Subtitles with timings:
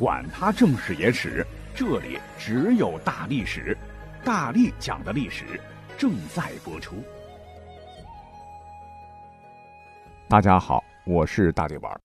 [0.00, 3.76] 管他正史野史，这里只有大历史，
[4.24, 5.60] 大力讲的历史
[5.98, 6.94] 正在播出。
[10.26, 12.00] 大家好，我是大力丸。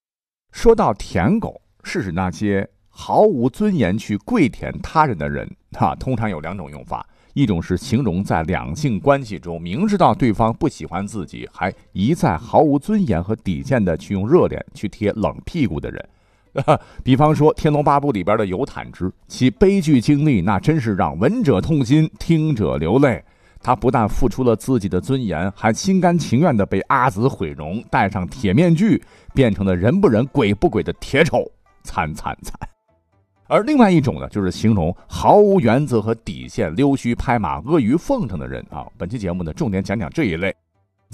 [0.51, 5.49] 说到舔狗，是指那些毫无尊严去跪舔他人的人。
[5.71, 16.09] 哈，通常有两种用法，一种是形容在两性关系中明知道对方不喜欢自己，还一再毫无尊严和底线的去用热脸去贴冷屁股的人。
[17.03, 23.23] 比方说《天龙八部》里边的游坦之，其悲剧经历那真是让闻者痛心，听者流泪。
[23.61, 29.01] 他不但付出了自己的尊严，还心甘情愿地被阿紫毁容，戴上铁面具，
[29.33, 31.43] 变成了人不人鬼不鬼的铁丑，
[31.83, 32.53] 惨惨惨。
[33.47, 38.85] 而另外一种呢，就是形容毫无原则和底线、溜须拍马、阿谀奉承的人啊。
[38.97, 40.55] 本期节目呢，重点讲讲这一类。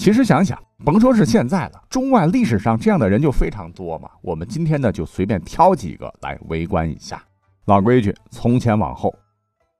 [0.01, 4.09] 其实想想，甭说是现在了，中外历史上这样的人就非常多嘛。
[4.23, 7.23] 我们今天呢，就随便挑几个来围观一下。
[7.65, 9.13] 老规矩，从前往后，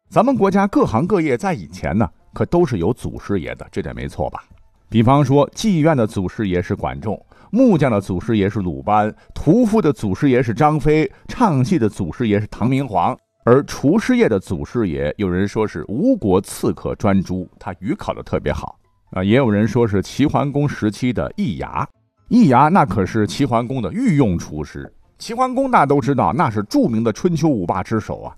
[0.09, 4.43] 咱们国家各行各业在以前呢，可都是有祖师爷的，这点没错吧？
[4.89, 7.19] 比方说，妓院的祖师爷是管仲，
[7.49, 18.77] 木匠的祖师爷是鲁班，屠夫的祖师爷是张飞，唱戏的祖师爷是唐明皇，而厨师业的祖师爷，有人说是吴国刺客专诸，他语考的特别好。
[19.11, 21.87] 啊，也有人说是齐桓公时期的易牙，
[22.29, 24.91] 易牙那可是齐桓公的御用厨师。
[25.19, 28.33] 齐桓公大家都知道，那是著名的春秋五霸之首啊。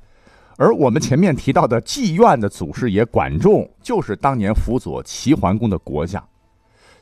[0.58, 6.24] 而我们前面提到的妓院的祖师爷管仲，就是当年辅佐齐桓公的国相。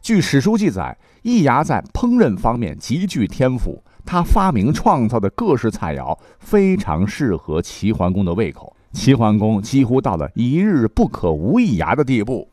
[0.01, 8.75] 据史书记载，易牙在烹饪方面极具天赋，他发明创造的各式菜肴非常适合齐桓公的胃口。
[8.91, 12.50] 齐桓公几乎到了一日不可无易牙的地步。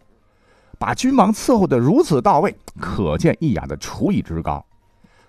[0.79, 4.65] 把君王伺候得如此到位，可见易牙的厨艺之高。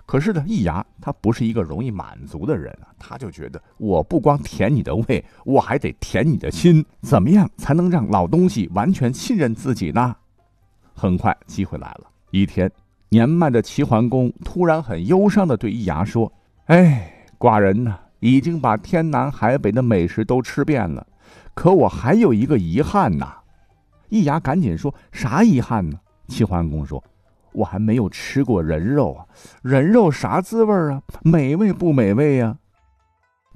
[0.05, 6.83] 可是呢，易牙他不是一个容易满足的人啊，他就觉得我不光填你的胃，我还得填你的心。
[7.01, 10.15] 怎么样才能让老东西完全信任自己呢？
[10.95, 12.07] 很快，机会来了。
[12.31, 12.71] 一天，
[13.09, 16.31] 年迈的齐桓公突然很忧伤地对易牙说
[16.65, 21.05] ：“哎，寡人呢，已经把天南海北的美食都吃遍了，
[21.53, 23.35] 可我还有一个遗憾呐。”
[24.09, 25.97] 易牙赶紧说：“啥遗憾呢？”
[26.27, 27.03] 齐桓公说
[27.53, 29.25] ：“我还没有吃过人肉啊，
[29.61, 31.01] 人肉啥滋味啊？
[31.23, 32.57] 美味不美味呀？”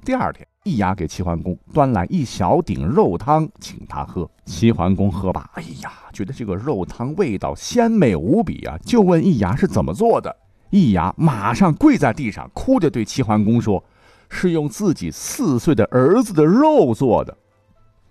[0.04, 4.28] 第二天，易牙给齐桓公端来一小鼎肉汤，请他喝。
[4.44, 10.36] 齐桓公喝罢，哎呀，觉得这个肉汤味道鲜美无比啊，就问易牙是怎么做的。
[10.70, 13.82] 易牙马上跪在地上，哭着对齐桓公说
[14.28, 17.34] ：“是用自己四岁的儿子的肉做的。”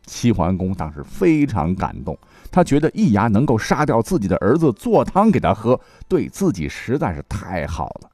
[0.06, 2.18] 齐桓公当时非常感动。
[2.52, 8.09] 他觉得易牙能够杀掉自己的儿子做汤给他喝，对自己实在是太好了。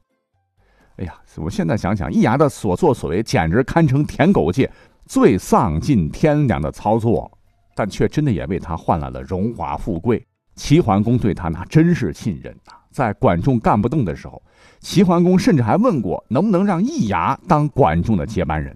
[0.98, 4.70] 哎呀，我现在想想，易牙的所作所为简直堪称舔狗界
[5.06, 7.32] 最丧尽天良的操作，
[7.76, 10.26] 但却真的也为他换来了荣华富贵。
[10.56, 12.74] 齐桓公对他那真是信任呐。
[12.92, 14.42] 在管仲干不动的时候，
[14.82, 18.76] 齐桓公甚至还问过能不能让易牙当管仲的接班人。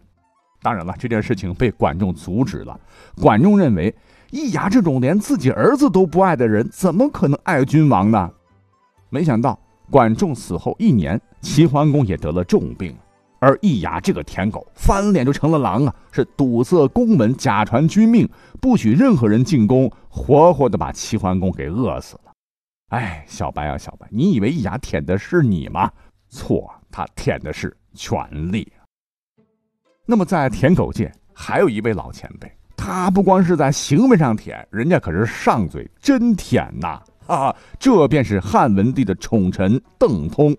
[0.64, 2.80] 当然了，这件事情被管仲阻止了。
[3.22, 3.94] 管仲认为。
[4.36, 8.32] 易牙这种连自己儿子都不爱的人，怎么可能爱君王呢？
[9.12, 9.60] 没想到
[9.92, 12.98] 管仲死后一年，齐桓公也得了重病，
[13.38, 15.96] 而易牙这个舔狗翻脸就成了狼啊！
[16.12, 18.28] 是堵塞宫门，假传君命，
[18.60, 22.32] 不许任何人进宫，活活的把齐桓公给饿死了。
[22.90, 25.92] 哎，小白啊，小白，你以为易牙舔的是你吗？
[26.28, 28.74] 错，他舔的是权力。
[30.06, 32.52] 那么在舔狗界，还有一位老前辈。
[32.76, 37.02] 他不光是在行为上舔，人家可是上嘴真舔呐！
[37.26, 40.54] 哈，这便是汉文帝的宠臣邓通。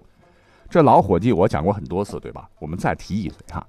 [0.71, 2.49] 这老伙计我讲过很多次，对吧？
[2.59, 3.65] 我们再提一嘴哈。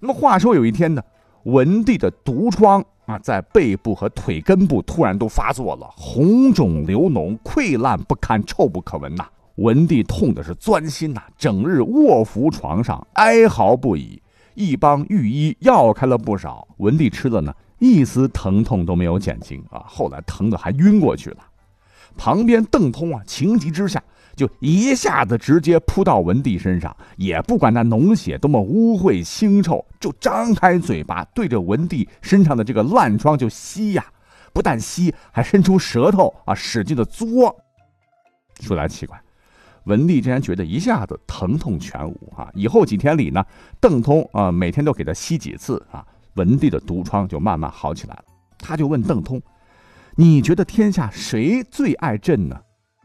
[0.00, 1.02] 那么话说有一天呢，
[1.42, 9.26] 文帝的毒疮啊，在背部和腿根部突然都发作了，红肿流脓，溃烂不堪，臭不可闻呐。
[9.56, 14.22] 文帝痛的是钻心呐，整日卧伏床上，哀嚎不已。
[14.54, 17.54] 一帮御医药开了不少，文帝吃了呢。
[17.78, 19.82] 一丝疼痛都没有减轻啊！
[19.88, 21.38] 后来疼的还晕过去了。
[22.16, 24.00] 旁边邓通啊，情急之下
[24.36, 34.04] 就一下子直接扑到文帝身上，也不管那脓血多么污秽腥臭，就张开嘴巴对着文帝身上的这个烂疮就吸呀！
[34.52, 37.52] 不但吸，还伸出舌头啊，使劲的嘬。
[38.60, 39.20] 说来奇怪，
[39.84, 42.48] 文帝竟然觉得一下子疼痛全无啊！
[42.54, 43.44] 以后几天里呢，
[43.80, 46.04] 邓通啊每天都给他吸几次啊。
[46.34, 48.24] 文帝的毒疮就慢慢好起来了，
[48.58, 49.42] 他就问邓通
[50.16, 52.58] ：“你觉得天下谁最爱朕呢？”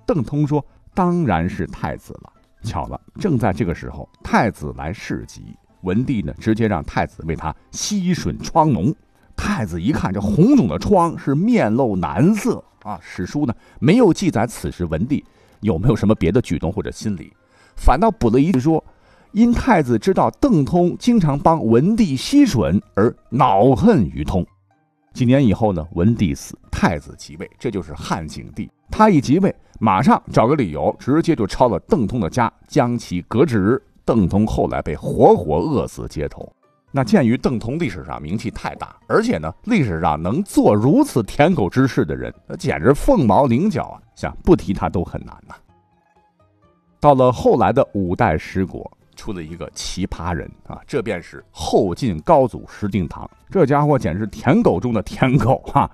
[0.07, 0.65] 邓通说
[0.95, 2.31] ：“当然是太子了。”
[2.63, 5.43] 巧了，正在这个时候，太子来市集，
[5.81, 8.93] 文帝呢直接让太子为他吸吮疮脓。
[9.35, 15.23] 太子一看这红肿的疮是面露难色啊，史书呢没有记载此时文帝
[15.61, 17.33] 有没有什么别的举动或者心理，
[17.75, 18.83] 反倒补了一句说，
[19.31, 24.45] 因太子知道邓通经常帮文帝吸吮而恼恨于通。
[25.13, 28.69] 几年以后呢，文帝死，太子即位，这就是汉景帝。
[28.91, 33.81] 他一即位，马上找个理由，直接就抄了邓通的家，将其革职。
[34.05, 36.49] 邓通后来被活活饿死街头。
[36.93, 43.99] 那鉴于邓通历史上名气太大，而且呢，历史上能做如此舔狗之事的人，简直凤毛麟角啊！
[44.17, 45.55] 想不提他都很难呐。
[46.99, 53.29] 到了后来的五代十国，出了一个奇葩人啊，这便是后晋高祖石敬瑭。
[53.51, 55.89] 这家伙简直舔狗中的舔狗哈！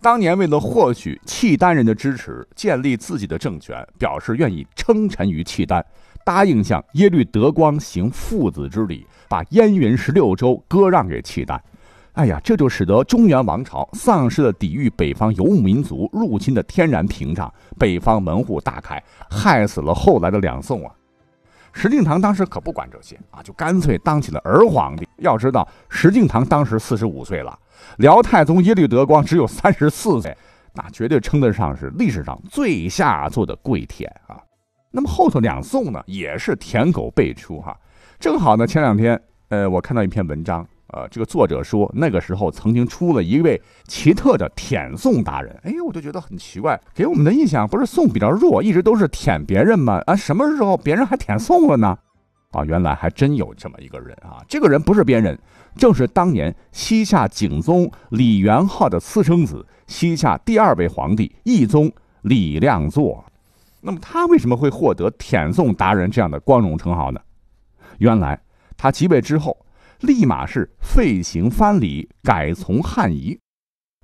[0.00, 5.84] 当年为了获取契丹人的支持，建立自己的政权，表示愿意称臣于契丹，
[6.24, 11.62] 答应向耶律德光行父子之礼，把燕云十六州割让给契丹。
[12.16, 20.90] 哎呀，这就使得中原王朝丧失了抵御北方游牧民族入侵的天然屏障，北方门户大开，害死了后来的两宋啊！
[21.74, 25.06] 石敬瑭当时可不管这些啊，就干脆当起了儿皇帝。
[25.18, 27.56] 要知道，石敬瑭当时四十五岁了。
[27.98, 30.34] 辽太宗耶律德光只有三十四岁，
[30.72, 34.40] 那绝对称得上是历史上最下作的跪舔啊！
[34.90, 37.78] 那么后头两宋呢，也是舔狗辈出哈。
[38.18, 39.20] 正好呢，前两天，
[39.50, 40.66] 呃，我看到一篇文章，
[40.96, 50.00] 呃，这个作者说那个时候曾经出了一位奇特的舔宋达人，哎，我就觉得很奇怪，给我们的印象不是宋比较弱，一直都是舔别人吗？
[50.06, 51.98] 啊，什么时候别人还舔宋了呢？
[52.52, 54.42] 啊，原来还真有这么一个人啊！
[54.48, 55.38] 这个人不是别人，
[55.76, 63.22] 正是当年西夏景宗李元昊的私生子，西夏第二位皇帝懿宗李亮作。
[63.82, 67.20] 那么他为什么会获得舔宋达人这样的光荣称号呢？
[67.98, 68.40] 原来
[68.78, 69.54] 他即位之后，
[70.00, 73.38] 立马是废行藩礼，改从汉仪。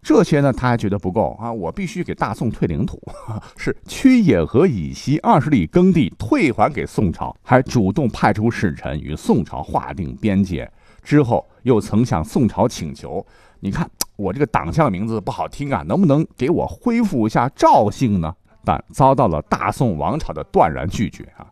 [0.03, 1.53] 这些呢，他还觉得不够啊！
[1.53, 3.01] 我必须给大宋退领土，
[3.57, 10.69] 是曲野河以西二十里耕地退还给宋朝，还主动派出使臣与宋朝划定边界。
[11.05, 13.25] 之后又曾向宋朝请求
[13.61, 18.35] ：“你看我这个党项名字不好听啊，能不能给我恢复一下赵姓呢？”
[18.65, 21.47] 但遭到了大宋王朝的断然拒绝啊！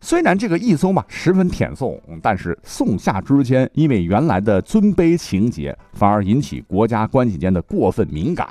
[0.00, 8.48] 虽然这个义宗嘛十分舔宋，但是宋夏之间因为原来的尊卑情节，反而引起国家关系间的过分敏感。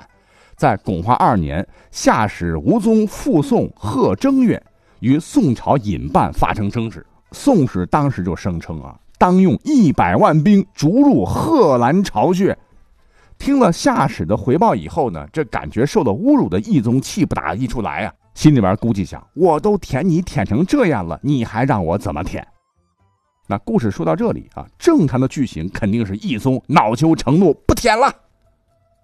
[0.56, 4.62] 在巩化二年，夏使吴宗复宋贺正月，
[5.00, 7.06] 与宋朝引办发生争执。
[7.32, 12.58] 宋史当时就声称啊，当用一百万兵逐入贺兰巢穴。
[13.38, 18.14] 听了夏使的回报以后呢，这感觉受了侮辱的义宗气不打一处来啊。
[18.38, 22.48] 心里边估计想，我都舔你舔成这样了，你还让我怎么舔？
[23.48, 28.14] 那故事说到这里啊，正常的剧情肯定是懿宗恼羞成怒，不舔了。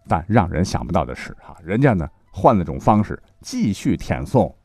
[0.08, 4.56] 但让人想不到的是，哈，人家呢换了种方式，继续舔宋。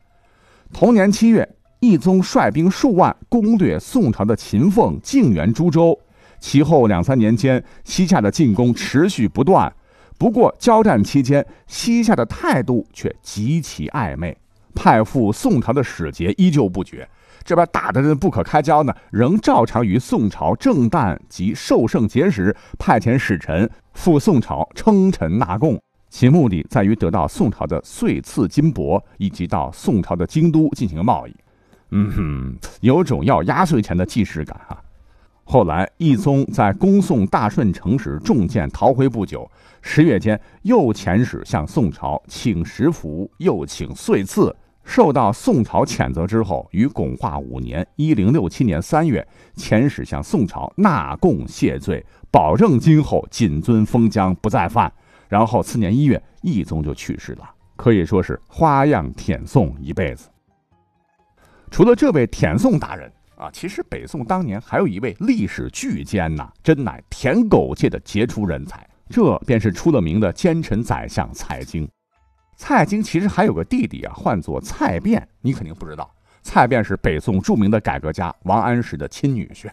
[0.70, 1.48] 同年七月，
[1.80, 5.98] 懿宗率兵数万攻略宋朝的秦凤、泾原诸州。
[6.40, 9.72] 其后两三年间，西夏的进攻持续不断。
[10.18, 14.36] 不过交战期间，西夏的态度却极其暧昧。
[14.74, 17.08] 派赴宋朝的使节依旧不绝，
[17.44, 31.34] 这边打的人不可开交呢，仍照常于宋朝正旦及寿圣节时派遣使臣赴宋朝称臣纳贡，其目的在于得到宋朝的岁赐金帛，以及到宋朝的京都进行贸易。
[31.90, 34.76] 嗯哼，有种要压岁钱的既视感啊！
[35.44, 39.50] 后来懿宗在攻宋大顺城时中箭逃回不久，
[39.80, 44.54] 十月间又遣使向宋朝请食符，又请岁赐。
[44.88, 54.90] 受到宋朝谴责之后，于巩化五年（一零六七年三月）遣使向宋朝纳贡谢罪，保证今后谨遵封疆，不再犯。
[55.28, 60.30] 然后次年一月，懿宗就去世了，可以说是花样舔宋一辈子。
[61.70, 71.86] 除了这位舔宋达人啊，其实北宋当年还有一位历史巨奸呐，真乃舔狗界的杰出人才，这便是出了名的奸臣宰相蔡京。
[72.58, 76.10] 蔡京其实还有个弟弟啊，唤作蔡卞，你肯定不知道。
[76.42, 79.68] 蔡卞是北宋著名的改革家王安石的亲女婿。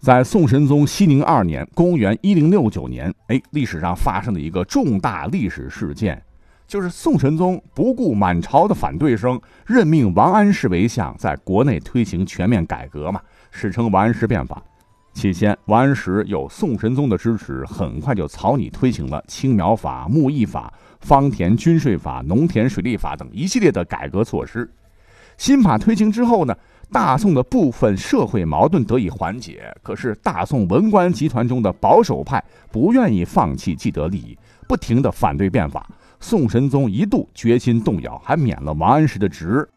[0.00, 6.20] 在宋神宗熙宁二年（公元1069年），哎，历史上发生的一个重大历史事件，
[6.66, 13.20] 就是宋神宗不顾满朝的反对声，任命王安石为相，在国内推行全面改革嘛，
[13.52, 14.60] 史称王安石变法。
[15.18, 20.72] 期间，王安石有宋神宗的支持，很快就草拟推行了青苗法、牧役法。
[21.00, 24.70] 方田均税法、农田水利法等一系列的改革措施，
[25.36, 26.56] 新法推行之后呢，
[26.92, 29.74] 大宋的部分社会矛盾得以缓解。
[29.82, 35.88] 可是大宋文官集团中的保守派不愿意放弃既得利益，不停地反对变法。
[36.20, 39.68] 宋神宗一度决心动摇，还免了王安石的职。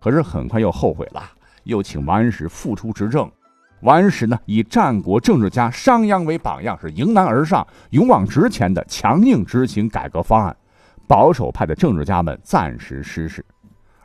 [0.00, 1.22] 可是很快又后悔了，
[1.62, 3.30] 又请王安石复出执政。
[3.82, 10.56] 王安石呢，以战国政治家商鞅为榜样，是迎难而上、勇往直前的强硬执行改革方案。
[11.06, 13.42] 保守派的政治家们暂时失势，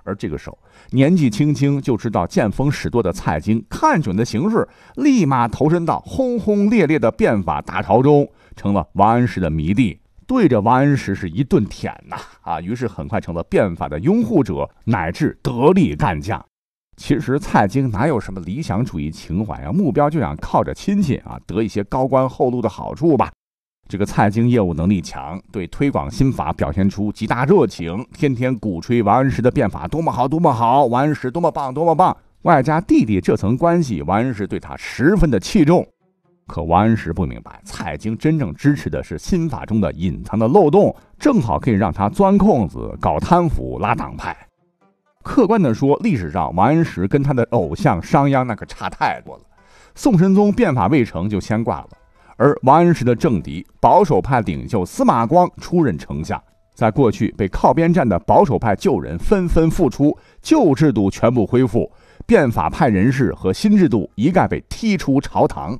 [0.03, 0.57] 而这个时候
[0.91, 4.65] 年纪轻轻就知道见风使舵的蔡京，看准了形势，
[4.95, 12.61] 立马投身到轰轰烈烈的变法大潮中，成了王安石的迷弟，对着王安石是一顿舔呐啊！
[12.61, 16.45] 于是很快成了变法的拥护者，乃至得力干将。
[16.95, 19.71] 其实蔡京哪有什么理想主义情怀啊？
[19.71, 23.31] 目标就想靠着亲戚啊，得一些高官厚禄的好处吧。
[23.89, 32.15] 这个蔡京业务能力强，对推广新法表现出极大热情，天天鼓吹王安石的变法多么好，多么好，王安石多么棒，多么棒。
[32.43, 35.85] 外加弟弟这层关系，王安石对他十分的器重。
[36.47, 44.35] 可王安石不明白，蔡京真正支持的是新法中的隐藏的漏洞，正好可以让他钻空子、搞贪腐、拉党派。
[45.23, 49.41] 客观的说，历史上王安石跟他的偶像商鞅那可差太多了。
[49.95, 51.89] 宋神宗变法未成就先挂了。
[52.35, 56.41] 而王安石的政敌保守派领袖司马光出任丞相，
[56.73, 61.89] 在过去被靠边站的保守派旧人纷纷复出，旧制度全部恢复，
[62.25, 65.79] 变法派人士和新制度一概被踢出朝堂。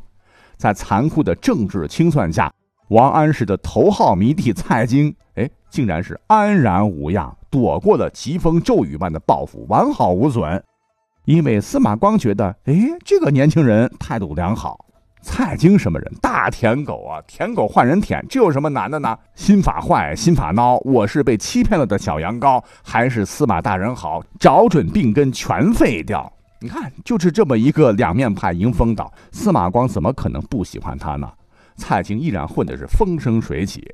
[0.55, 2.53] 在残酷的政治清算下，
[2.89, 10.63] 王安石的头号迷弟蔡京，哎，竟然是安然无恙，躲过了疾风骤雨般的报复，完好无损。
[11.25, 14.83] 因为司马光觉得，哎，这个年轻人态度良好。
[15.22, 16.12] 蔡京什么人？
[16.19, 17.22] 大舔狗啊！
[17.27, 19.15] 舔狗换人舔，这有什么难的呢？
[19.36, 20.81] 心法坏，心法孬。
[20.83, 24.19] 我是被欺骗了的小羊羔，还是司马大人好？
[24.39, 26.27] 找准病根，全废掉。
[26.60, 29.13] 你看，就是这么一个两面派迎风倒。
[29.31, 31.31] 司马光怎么可能不喜欢他呢？
[31.77, 33.88] 蔡京依然混的是风生水起。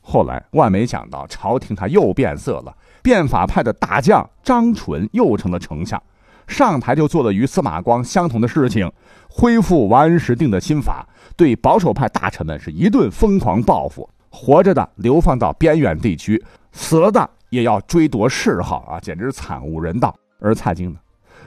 [0.00, 6.02] 后来万没想到，朝廷他又变色了，变法派的大将张纯又成了丞相。
[6.48, 8.90] 上台就做了与司马光相同的事情，
[9.28, 16.42] 恢复王安石定的新法，对保守派大臣们是一顿疯狂报复，活着的流放到边远地区，
[16.72, 20.12] 死了的也要追夺谥号啊，简直惨无人道。
[20.40, 20.98] 而蔡京呢，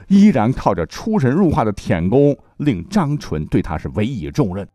[0.08, 4.66] 依然靠着出神入化的舔功，令张纯对他是委以重任。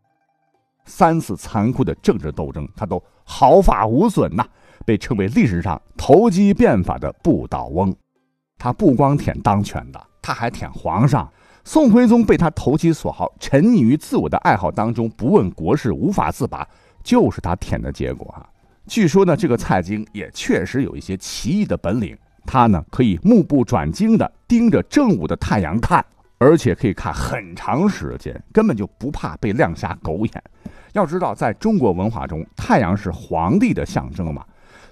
[0.90, 4.44] 三次残酷的政治斗争，他都毫发无损呐，
[4.86, 7.96] 被称为历史上投机变法的不倒翁。
[8.58, 10.08] 他不光舔当权的。
[10.22, 11.32] 他还舔皇上，
[11.64, 16.68] 宋徽宗被他投其所好，沉溺于自我的爱好当中，不问国事，无法自拔，
[17.02, 18.46] 就是他舔的结果啊！
[18.86, 26.06] 据说呢，这个蔡京也确实有一些奇异的本领，他呢可以目不转睛的盯着正午的太阳看，
[26.38, 30.44] 而且可以看很长时间，根本就不怕被亮瞎狗眼。
[30.94, 34.44] 要知道，在中国文化中，太阳是皇帝的象征嘛。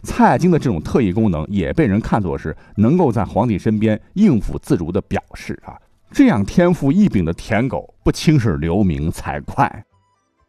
[0.04, 5.76] 蔡京的这种特异功能也被人看作是能够在皇帝身边应付自如的表示啊！
[6.12, 9.84] 这样天赋异禀的舔狗不轻视留名才怪。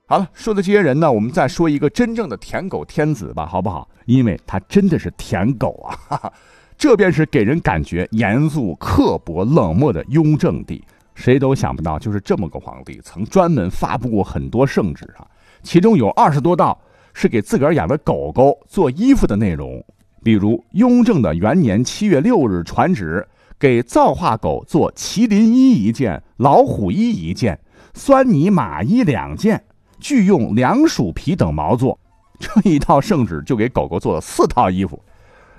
[0.06, 3.88] 好了，说的这些人呢，我们再说一个真正的舔狗天子吧，好不好？
[4.04, 5.96] 因为他真的是舔狗啊！
[6.08, 6.32] 哈哈，
[6.76, 10.84] 这便是给人感觉严肃、刻薄、冷漠的雍正帝。
[11.14, 15.26] 谁都想不到，就是这么个皇帝，曾专门发布过很多圣旨啊，
[15.62, 16.78] 其中有二十多道。
[17.14, 19.84] 是给自个儿养的狗狗做衣服的内容，
[20.22, 23.26] 比如雍正的元年七月六日传旨，
[23.58, 27.58] 给造化狗做麒麟衣一件、老虎衣一件、
[27.92, 29.60] 酸泥马衣两件，
[29.98, 31.98] 俱用凉鼠皮等毛做。
[32.38, 35.02] 这一套圣旨就给狗狗做了四套衣服。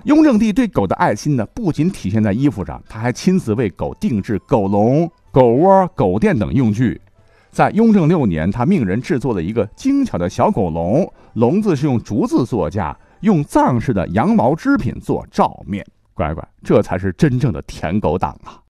[0.04, 6.98] 雍正帝对狗的爱心呢，不仅体现在衣服上，他还亲自为狗定制狗笼、狗窝、狗垫等用具。
[7.50, 15.84] 在雍正六年，他命人制作了一个精巧的小狗笼，笼子是用竹子做架，用藏式的羊毛织品做罩面。
[16.14, 18.58] 乖乖，这才是真正的舔狗党啊！